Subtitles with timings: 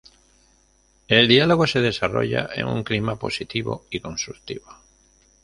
[1.07, 4.65] El diálogo se desarrolló en un clima positivo y constructivo.